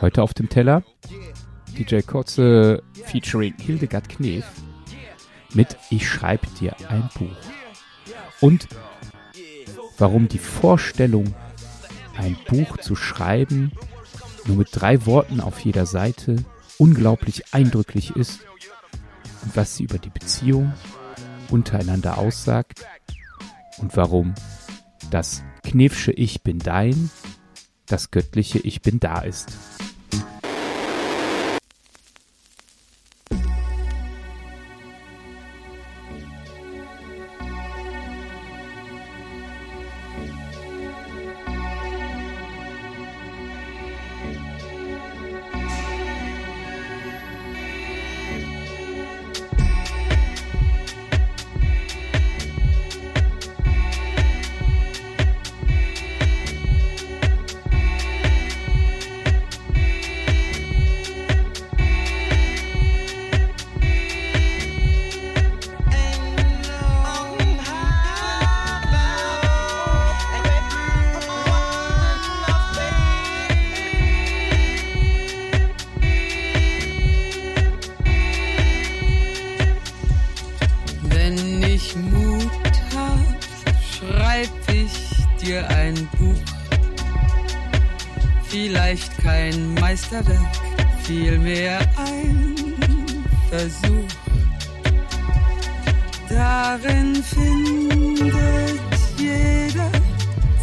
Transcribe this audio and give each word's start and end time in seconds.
Heute 0.00 0.22
auf 0.22 0.32
dem 0.32 0.48
Teller 0.48 0.82
DJ 1.76 2.00
Kotze 2.00 2.82
featuring 3.04 3.54
Hildegard 3.58 4.08
Knef 4.08 4.46
mit 5.52 5.76
Ich 5.90 6.08
schreibe 6.08 6.46
dir 6.58 6.74
ein 6.88 7.10
Buch. 7.18 7.36
Und 8.40 8.66
warum 9.98 10.28
die 10.28 10.38
Vorstellung, 10.38 11.34
ein 12.16 12.38
Buch 12.48 12.78
zu 12.78 12.96
schreiben, 12.96 13.72
nur 14.46 14.56
mit 14.56 14.68
drei 14.72 15.04
Worten 15.04 15.40
auf 15.40 15.60
jeder 15.60 15.84
Seite, 15.84 16.36
unglaublich 16.78 17.52
eindrücklich 17.52 18.16
ist 18.16 18.40
und 19.42 19.54
was 19.54 19.76
sie 19.76 19.84
über 19.84 19.98
die 19.98 20.08
Beziehung 20.08 20.72
untereinander 21.50 22.16
aussagt 22.16 22.86
und 23.78 23.96
warum 23.98 24.34
das 25.10 25.42
Knefsche 25.62 26.12
Ich 26.12 26.42
bin 26.42 26.58
dein, 26.58 27.10
das 27.90 28.10
göttliche 28.10 28.58
Ich 28.58 28.82
bin 28.82 29.00
da 29.00 29.20
ist. 29.20 29.52
weiter 90.10 90.26
weg, 90.28 90.38
vielmehr 91.02 91.80
ein 91.96 92.54
Versuch. 93.48 94.08
Darin 96.28 97.22
findet 97.22 98.80
jeder 99.16 99.90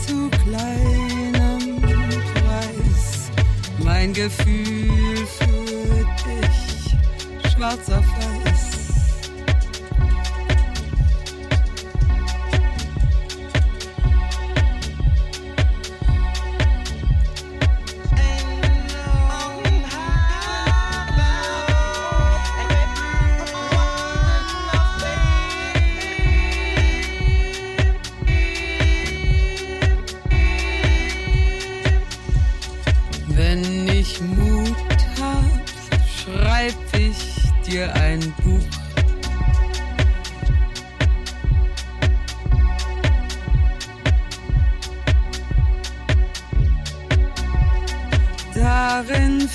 zu 0.06 0.30
kleinem 0.44 1.82
Preis 2.34 3.32
mein 3.84 4.14
Gefühl 4.14 5.18
für 5.40 6.06
dich, 6.26 7.52
schwarz 7.54 7.90
auf 7.90 8.17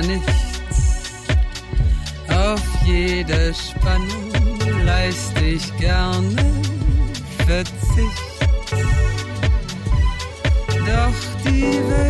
oder 0.00 0.06
nichts. 0.06 0.32
Auf 2.28 2.62
jede 2.84 3.52
Spannung 3.54 4.84
leist 4.84 5.38
ich 5.40 5.76
gerne 5.78 6.36
Verzicht. 7.46 8.22
Doch 10.68 11.44
die 11.44 11.62
Welt 11.62 12.09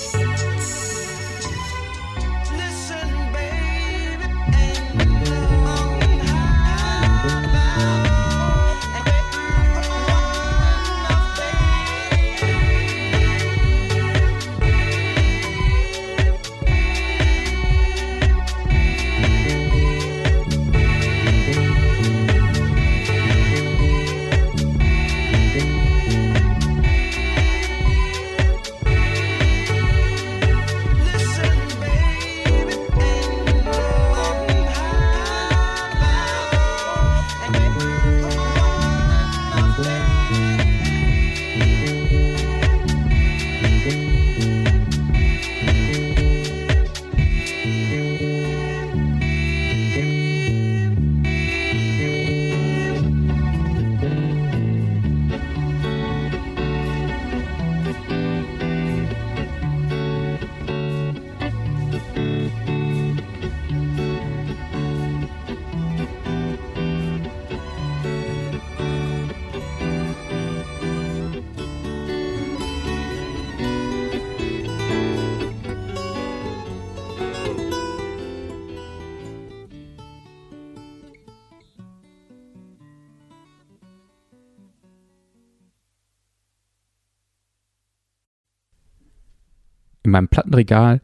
in 90.03 90.11
meinem 90.11 90.27
Plattenregal. 90.27 91.01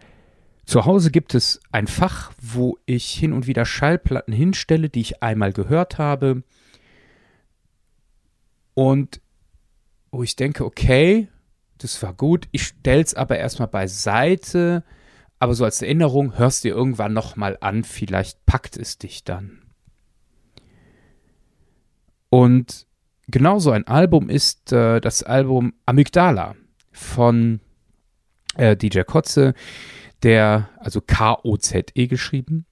Zu 0.65 0.85
Hause 0.85 1.11
gibt 1.11 1.33
es 1.33 1.61
ein 1.71 1.87
Fach, 1.87 2.33
wo 2.41 2.77
ich 2.85 3.09
hin 3.09 3.31
und 3.33 3.47
wieder 3.47 3.65
Schallplatten 3.65 4.33
hinstelle, 4.33 4.89
die 4.89 5.01
ich 5.01 5.23
einmal 5.23 5.53
gehört 5.53 5.97
habe. 5.97 6.43
Und 8.73 9.21
wo 10.11 10.23
ich 10.23 10.35
denke, 10.35 10.65
okay, 10.65 11.29
das 11.77 12.01
war 12.03 12.13
gut, 12.13 12.47
ich 12.51 12.63
stelle 12.63 13.01
es 13.01 13.13
aber 13.13 13.37
erstmal 13.37 13.67
beiseite, 13.67 14.83
aber 15.39 15.53
so 15.53 15.63
als 15.63 15.81
Erinnerung 15.81 16.37
hörst 16.37 16.63
dir 16.63 16.73
irgendwann 16.73 17.13
nochmal 17.13 17.57
an, 17.61 17.83
vielleicht 17.83 18.45
packt 18.45 18.77
es 18.77 18.97
dich 18.97 19.23
dann. 19.23 19.61
Und 22.29 22.87
genauso 23.27 23.71
ein 23.71 23.87
Album 23.87 24.29
ist 24.29 24.71
äh, 24.73 24.99
das 24.99 25.23
Album 25.23 25.73
Amygdala 25.85 26.55
von 26.91 27.61
äh, 28.57 28.75
DJ 28.75 29.01
Kotze, 29.01 29.53
der, 30.23 30.69
also 30.77 31.01
K-O-Z-E 31.01 32.07
geschrieben. 32.07 32.65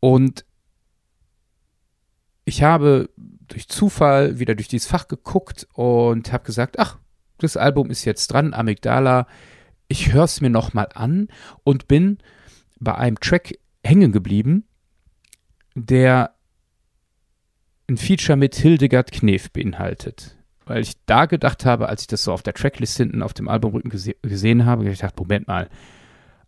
Und 0.00 0.44
ich 2.44 2.62
habe 2.62 3.10
durch 3.16 3.68
Zufall 3.68 4.38
wieder 4.38 4.54
durch 4.54 4.68
dieses 4.68 4.88
Fach 4.88 5.08
geguckt 5.08 5.68
und 5.74 6.32
habe 6.32 6.44
gesagt, 6.44 6.78
ach, 6.78 6.98
das 7.38 7.56
Album 7.56 7.90
ist 7.90 8.04
jetzt 8.04 8.28
dran, 8.28 8.54
Amygdala. 8.54 9.26
Ich 9.88 10.12
höre 10.12 10.24
es 10.24 10.40
mir 10.40 10.50
nochmal 10.50 10.88
an 10.94 11.28
und 11.64 11.88
bin 11.88 12.18
bei 12.78 12.94
einem 12.94 13.18
Track 13.18 13.58
hängen 13.84 14.12
geblieben, 14.12 14.64
der 15.74 16.34
ein 17.88 17.96
Feature 17.96 18.36
mit 18.36 18.54
Hildegard 18.54 19.10
Knef 19.10 19.50
beinhaltet. 19.50 20.36
Weil 20.70 20.82
ich 20.82 21.04
da 21.04 21.26
gedacht 21.26 21.66
habe, 21.66 21.88
als 21.88 22.02
ich 22.02 22.06
das 22.06 22.22
so 22.22 22.32
auf 22.32 22.44
der 22.44 22.54
Tracklist 22.54 22.96
hinten 22.96 23.24
auf 23.24 23.34
dem 23.34 23.48
Albumrücken 23.48 23.90
gese 23.90 24.14
gesehen 24.22 24.66
habe, 24.66 24.88
ich 24.88 25.00
dachte, 25.00 25.20
Moment 25.20 25.48
mal, 25.48 25.68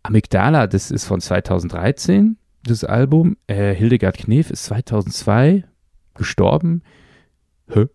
Amygdala, 0.01 0.67
das 0.67 0.91
ist 0.91 1.03
von 1.03 1.19
2013, 1.19 2.37
das 2.63 2.85
Album. 2.85 3.35
Äh, 3.47 3.75
Hildegard 3.75 4.17
Knef 4.17 4.49
ist 4.49 4.63
2002 4.63 5.65
gestorben. 6.13 6.83
Hä? 7.67 7.87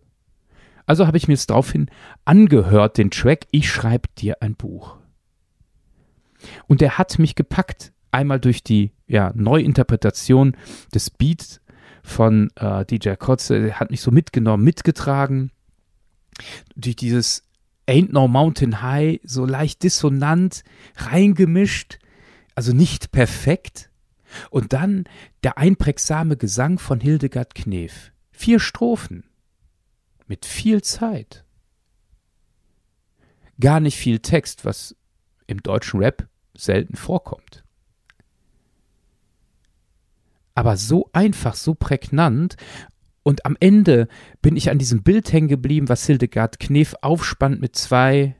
Also 0.84 1.06
habe 1.06 1.16
ich 1.16 1.28
mir 1.28 1.32
es 1.32 1.46
daraufhin 1.46 1.86
angehört, 2.26 2.98
den 2.98 3.10
Track 3.10 3.46
Ich 3.50 3.70
schreibe 3.70 4.10
dir 4.18 4.42
ein 4.42 4.54
Buch. 4.54 4.98
Und 6.66 6.82
der 6.82 6.98
hat 6.98 7.18
mich 7.18 7.36
gepackt, 7.36 7.94
einmal 8.10 8.38
durch 8.38 8.62
die 8.62 8.92
ja, 9.06 9.32
Neuinterpretation 9.34 10.58
des 10.94 11.08
Beats 11.08 11.62
von 12.02 12.50
äh, 12.56 12.84
DJ 12.84 13.14
Kotze, 13.14 13.62
der 13.62 13.80
hat 13.80 13.90
mich 13.90 14.02
so 14.02 14.10
mitgenommen, 14.10 14.62
mitgetragen. 14.62 15.52
Durch 16.76 16.96
dieses 16.96 17.44
Ain't 17.86 18.12
No 18.12 18.28
Mountain 18.28 18.82
High, 18.82 19.20
so 19.24 19.46
leicht 19.46 19.82
dissonant, 19.82 20.62
reingemischt, 20.96 21.98
also 22.54 22.72
nicht 22.72 23.12
perfekt. 23.12 23.90
Und 24.50 24.72
dann 24.72 25.04
der 25.42 25.56
einprägsame 25.56 26.36
Gesang 26.36 26.78
von 26.78 27.00
Hildegard 27.00 27.54
Knef. 27.54 28.12
Vier 28.30 28.60
Strophen 28.60 29.24
mit 30.26 30.44
viel 30.44 30.82
Zeit. 30.82 31.44
Gar 33.58 33.80
nicht 33.80 33.96
viel 33.96 34.20
Text, 34.20 34.64
was 34.64 34.94
im 35.46 35.62
deutschen 35.62 36.00
Rap 36.00 36.28
selten 36.54 36.94
vorkommt. 36.94 37.64
Aber 40.54 40.76
so 40.76 41.08
einfach, 41.12 41.54
so 41.54 41.74
prägnant 41.74 42.56
und 43.28 43.44
am 43.44 43.58
Ende 43.60 44.08
bin 44.40 44.56
ich 44.56 44.70
an 44.70 44.78
diesem 44.78 45.02
Bild 45.02 45.30
hängen 45.34 45.48
geblieben, 45.48 45.90
was 45.90 46.06
Hildegard 46.06 46.58
Knef 46.58 46.94
aufspannt 47.02 47.60
mit 47.60 47.76
zwei 47.76 48.34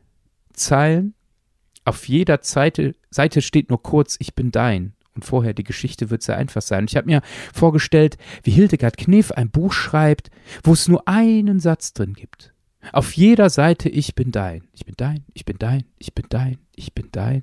Zeilen. 0.54 1.12
Auf 1.84 2.08
jeder 2.08 2.38
Seite, 2.40 2.94
Seite 3.10 3.42
steht 3.42 3.68
nur 3.68 3.82
kurz, 3.82 4.16
ich 4.18 4.34
bin 4.34 4.50
dein. 4.50 4.94
Und 5.14 5.26
vorher, 5.26 5.52
die 5.52 5.62
Geschichte 5.62 6.08
wird 6.08 6.22
sehr 6.22 6.38
einfach 6.38 6.62
sein. 6.62 6.86
Ich 6.88 6.96
habe 6.96 7.04
mir 7.04 7.20
vorgestellt, 7.52 8.16
wie 8.44 8.50
Hildegard 8.50 8.96
Knef 8.96 9.30
ein 9.30 9.50
Buch 9.50 9.74
schreibt, 9.74 10.30
wo 10.64 10.72
es 10.72 10.88
nur 10.88 11.06
einen 11.06 11.60
Satz 11.60 11.92
drin 11.92 12.14
gibt. 12.14 12.54
Auf 12.90 13.12
jeder 13.12 13.50
Seite, 13.50 13.90
ich 13.90 14.14
bin 14.14 14.32
dein, 14.32 14.68
ich 14.72 14.86
bin 14.86 14.94
dein, 14.96 15.22
ich 15.34 15.44
bin 15.44 15.58
dein, 15.58 15.84
ich 15.98 16.14
bin 16.14 16.24
dein, 16.30 16.56
ich 16.74 16.94
bin 16.94 17.08
dein, 17.12 17.42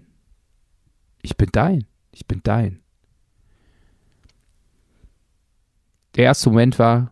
ich 1.22 1.38
bin 1.38 1.50
dein, 1.52 1.86
ich 2.12 2.26
bin 2.26 2.42
dein. 2.44 2.80
Der 6.16 6.24
erste 6.24 6.50
Moment 6.50 6.80
war, 6.80 7.12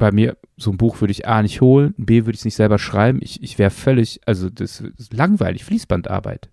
bei 0.00 0.10
mir, 0.10 0.36
so 0.56 0.70
ein 0.72 0.78
Buch 0.78 1.00
würde 1.00 1.12
ich 1.12 1.28
A 1.28 1.42
nicht 1.42 1.60
holen, 1.60 1.94
B 1.98 2.22
würde 2.22 2.32
ich 2.32 2.40
es 2.40 2.44
nicht 2.44 2.56
selber 2.56 2.78
schreiben. 2.78 3.20
Ich, 3.22 3.42
ich 3.42 3.58
wäre 3.58 3.70
völlig, 3.70 4.20
also 4.26 4.48
das 4.48 4.80
ist 4.80 5.12
langweilig, 5.12 5.64
Fließbandarbeit. 5.64 6.50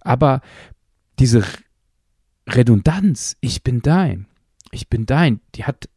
Aber 0.00 0.42
diese 1.18 1.44
Redundanz, 2.46 3.36
ich 3.40 3.64
bin 3.64 3.80
dein, 3.80 4.26
ich 4.70 4.88
bin 4.88 5.06
dein, 5.06 5.40
die 5.54 5.64
hat 5.64 5.88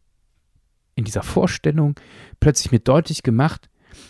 in 0.96 1.04
dieser 1.04 1.24
Vorstellung 1.24 2.00
plötzlich 2.39 2.72
mir 2.72 2.80
deutlich 2.80 3.24
gemacht, 3.24 3.70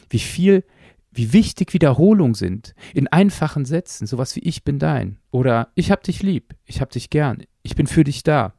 wie 0.10 0.20
viel, 0.20 0.64
wie 1.12 1.34
wichtig 1.34 1.74
Wiederholungen 1.74 2.36
sind 2.36 2.76
in 2.94 3.08
einfachen 3.08 3.66
Sätzen, 3.66 4.06
sowas 4.06 4.36
wie 4.36 4.42
ich 4.42 4.64
bin 4.64 4.78
dein 4.78 5.18
oder 5.32 5.70
ich 5.74 5.90
hab 5.90 6.04
dich 6.04 6.22
lieb, 6.22 6.54
ich 6.64 6.80
hab 6.80 6.92
dich 6.92 7.10
gern, 7.10 7.44
ich 7.64 7.76
bin 7.76 7.88
für 7.88 8.04
dich 8.04 8.22
da. 8.22 8.54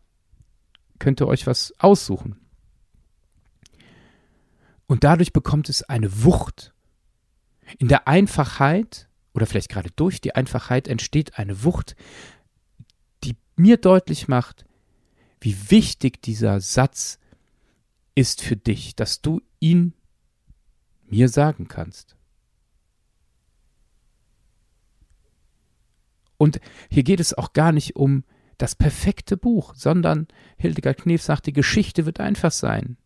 Könnt 0.99 1.21
ihr 1.21 1.29
euch 1.29 1.47
was 1.47 1.73
aussuchen. 1.79 2.37
Und 4.87 5.05
dadurch 5.05 5.33
bekommt 5.33 5.69
es 5.69 5.83
eine 5.83 6.25
Wucht. 6.25 6.73
In 7.79 7.89
der 7.89 8.09
Einfachheit 8.09 9.09
oder 9.35 9.47
vielleicht 9.47 9.69
gerade 9.69 9.91
durch 9.95 10.21
die 10.21 10.35
Einfachheit 10.35 10.89
entsteht 10.89 11.39
eine 11.39 11.63
Wucht, 11.63 11.95
die 13.23 13.37
mir 13.57 13.77
deutlich 13.77 14.27
macht, 14.27 14.65
wie 15.41 15.71
wichtig 15.71 16.23
dieser 16.23 16.61
Satz 16.61 17.19
ist 18.15 18.43
für 18.43 18.57
dich, 18.57 18.97
dass 18.97 19.21
du 19.21 19.41
ihn 19.61 19.93
mir 21.05 21.29
sagen 21.29 21.69
kannst. 21.69 22.17
Und 26.39 26.61
hier 26.91 27.03
geht 27.03 27.21
es 27.21 27.35
auch 27.35 27.53
gar 27.53 27.73
nicht 27.73 27.97
um 27.97 28.25
das 28.57 28.75
perfekte 28.75 29.37
Buch, 29.37 29.75
sondern 29.75 30.27
Hildegard 30.59 30.99
Knef 30.99 31.23
sagt, 31.23 31.47
die 31.47 31.53
Geschichte 31.53 32.05
wird 32.05 32.21
einfach 32.21 32.53
sein. 32.53 32.97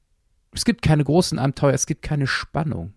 Es 0.52 0.64
gibt 0.64 0.82
keine 0.82 1.04
großen 1.04 1.38
Abenteuer, 1.38 1.74
es 1.74 1.86
gibt 1.86 2.02
keine 2.02 2.26
Spannung. 2.26 2.92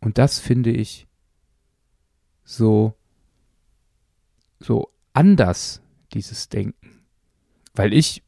Und 0.00 0.18
das 0.18 0.38
finde 0.38 0.70
ich 0.70 1.08
so, 2.44 2.94
so 4.60 4.92
anders, 5.14 5.80
dieses 6.12 6.48
Denken. 6.48 7.06
Weil 7.74 7.94
ich 7.94 8.22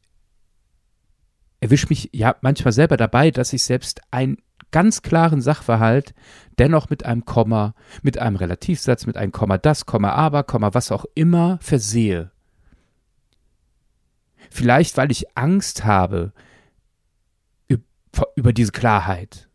erwische 1.59 1.87
mich 1.87 2.09
ja 2.13 2.35
manchmal 2.41 2.71
selber 2.71 2.97
dabei, 2.97 3.31
dass 3.31 3.53
ich 3.53 3.63
selbst 3.63 4.01
einen 4.11 4.37
ganz 4.71 5.01
klaren 5.01 5.41
Sachverhalt 5.41 6.13
dennoch 6.59 6.89
mit 6.89 7.05
einem 7.05 7.25
Komma, 7.25 7.73
mit 8.01 8.17
einem 8.17 8.35
Relativsatz, 8.35 9.05
mit 9.05 9.17
einem 9.17 9.31
Komma 9.31 9.57
das, 9.57 9.85
Komma 9.85 10.11
aber, 10.11 10.43
Komma 10.43 10.73
was 10.73 10.91
auch 10.91 11.05
immer 11.15 11.57
versehe. 11.61 12.31
Vielleicht, 14.49 14.97
weil 14.97 15.11
ich 15.11 15.37
Angst 15.37 15.85
habe 15.85 16.33
über 18.35 18.53
diese 18.53 18.71
Klarheit. 18.71 19.49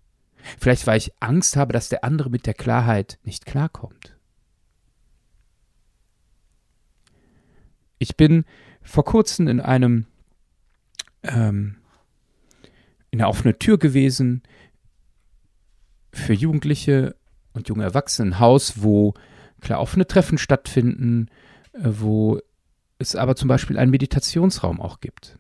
Vielleicht, 0.59 0.87
weil 0.87 0.99
ich 0.99 1.12
Angst 1.21 1.57
habe, 1.57 1.73
dass 1.73 1.88
der 1.88 2.04
andere 2.04 2.31
mit 2.31 2.47
der 2.47 2.54
Klarheit 2.54 3.19
nicht 3.25 3.47
klarkommt. 3.47 4.16
Ich 7.99 8.16
bin 8.16 8.45
vor 8.83 9.04
kurzem 9.04 9.47
in 9.47 9.61
einem 9.61 10.07
ähm, 11.23 11.76
in 13.11 13.21
einer 13.21 13.28
offenen 13.28 13.59
Tür 13.59 13.78
gewesen 13.78 14.42
für 16.12 16.33
Jugendliche 16.33 17.16
und 17.52 17.69
junge 17.69 17.85
Erwachsene, 17.85 18.31
ein 18.31 18.38
Haus, 18.40 18.83
wo 18.83 19.14
klar 19.61 19.81
offene 19.81 20.07
Treffen 20.07 20.38
stattfinden, 20.38 21.28
äh, 21.73 21.81
wo 21.85 22.40
es 22.99 23.16
aber 23.16 23.37
zum 23.37 23.49
Beispiel 23.49 23.78
einen 23.78 23.90
Meditationsraum 23.90 24.81
auch 24.81 25.00
gibt. 25.00 25.38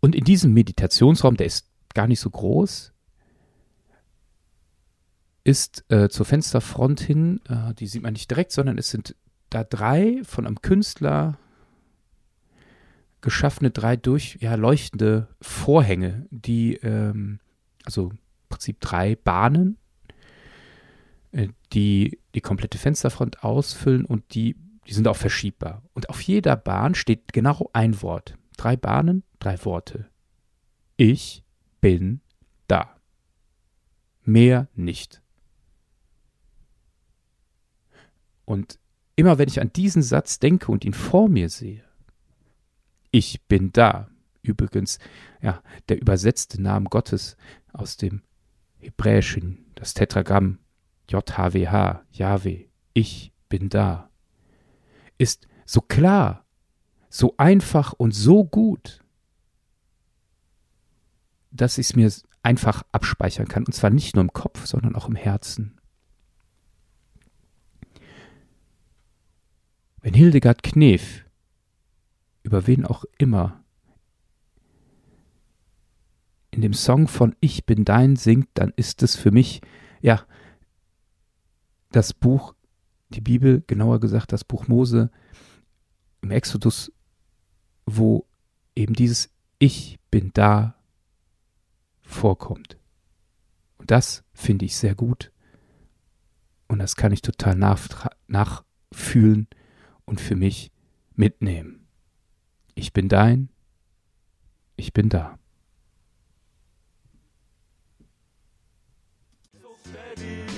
Und 0.00 0.14
in 0.14 0.24
diesem 0.24 0.52
Meditationsraum, 0.54 1.36
der 1.36 1.46
ist 1.46 1.66
gar 1.94 2.06
nicht 2.06 2.20
so 2.20 2.30
groß, 2.30 2.92
ist 5.44 5.84
äh, 5.90 6.08
zur 6.08 6.26
Fensterfront 6.26 7.00
hin, 7.00 7.40
äh, 7.48 7.74
die 7.74 7.86
sieht 7.86 8.02
man 8.02 8.12
nicht 8.12 8.30
direkt, 8.30 8.52
sondern 8.52 8.78
es 8.78 8.90
sind 8.90 9.16
da 9.50 9.64
drei 9.64 10.20
von 10.24 10.46
einem 10.46 10.62
Künstler 10.62 11.38
geschaffene, 13.20 13.70
drei 13.70 13.96
durch, 13.96 14.38
ja, 14.40 14.54
leuchtende 14.54 15.28
Vorhänge, 15.40 16.26
die, 16.30 16.76
ähm, 16.76 17.40
also 17.90 18.10
im 18.10 18.18
Prinzip 18.48 18.80
drei 18.80 19.16
Bahnen, 19.16 19.76
äh, 21.32 21.48
die 21.72 22.20
die 22.34 22.40
komplette 22.40 22.78
Fensterfront 22.78 23.42
ausfüllen 23.42 24.04
und 24.04 24.34
die, 24.34 24.56
die 24.86 24.94
sind 24.94 25.08
auch 25.08 25.16
verschiebbar. 25.16 25.82
Und 25.92 26.08
auf 26.08 26.20
jeder 26.22 26.56
Bahn 26.56 26.94
steht 26.94 27.32
genau 27.32 27.68
ein 27.72 28.00
Wort. 28.02 28.36
Drei 28.56 28.76
Bahnen, 28.76 29.24
drei 29.40 29.62
Worte. 29.64 30.08
Ich 30.96 31.42
bin 31.80 32.20
da. 32.68 32.96
Mehr 34.24 34.68
nicht. 34.74 35.20
Und 38.44 38.78
immer 39.16 39.38
wenn 39.38 39.48
ich 39.48 39.60
an 39.60 39.72
diesen 39.72 40.02
Satz 40.02 40.38
denke 40.38 40.70
und 40.70 40.84
ihn 40.84 40.92
vor 40.92 41.28
mir 41.28 41.48
sehe, 41.48 41.84
ich 43.10 43.42
bin 43.42 43.72
da, 43.72 44.08
übrigens, 44.42 44.98
ja, 45.42 45.62
der 45.88 46.00
übersetzte 46.00 46.60
Name 46.60 46.88
Gottes 46.88 47.36
aus 47.72 47.96
dem 47.96 48.22
Hebräischen, 48.78 49.66
das 49.74 49.94
Tetragramm 49.94 50.58
JHWH, 51.08 52.02
Yahweh, 52.12 52.66
ich 52.94 53.32
bin 53.48 53.68
da, 53.68 54.10
ist 55.18 55.48
so 55.66 55.80
klar, 55.80 56.46
so 57.08 57.34
einfach 57.36 57.92
und 57.92 58.12
so 58.12 58.44
gut, 58.44 59.04
dass 61.50 61.78
ich 61.78 61.88
es 61.88 61.96
mir 61.96 62.10
einfach 62.42 62.84
abspeichern 62.92 63.48
kann. 63.48 63.64
Und 63.64 63.72
zwar 63.72 63.90
nicht 63.90 64.14
nur 64.14 64.22
im 64.22 64.32
Kopf, 64.32 64.66
sondern 64.66 64.94
auch 64.94 65.08
im 65.08 65.16
Herzen. 65.16 65.78
Wenn 70.00 70.14
Hildegard 70.14 70.62
Knef, 70.62 71.24
über 72.42 72.66
wen 72.66 72.86
auch 72.86 73.04
immer, 73.18 73.62
in 76.50 76.62
dem 76.62 76.72
Song 76.72 77.08
von 77.08 77.36
Ich 77.40 77.64
bin 77.64 77.84
dein 77.84 78.16
singt, 78.16 78.48
dann 78.54 78.72
ist 78.76 79.02
es 79.02 79.16
für 79.16 79.30
mich, 79.30 79.60
ja, 80.00 80.24
das 81.92 82.12
Buch, 82.12 82.54
die 83.10 83.20
Bibel, 83.20 83.62
genauer 83.66 84.00
gesagt 84.00 84.32
das 84.32 84.44
Buch 84.44 84.68
Mose 84.68 85.10
im 86.22 86.30
Exodus, 86.30 86.92
wo 87.86 88.26
eben 88.74 88.94
dieses 88.94 89.30
Ich 89.58 89.98
bin 90.10 90.30
da 90.32 90.76
vorkommt. 92.02 92.78
Und 93.78 93.90
das 93.90 94.24
finde 94.32 94.64
ich 94.66 94.76
sehr 94.76 94.94
gut. 94.94 95.32
Und 96.68 96.78
das 96.78 96.94
kann 96.94 97.12
ich 97.12 97.22
total 97.22 97.56
nachfühlen 98.28 99.48
und 100.04 100.20
für 100.20 100.36
mich 100.36 100.70
mitnehmen. 101.14 101.88
Ich 102.74 102.92
bin 102.92 103.08
dein, 103.08 103.48
ich 104.76 104.92
bin 104.92 105.08
da. 105.08 105.39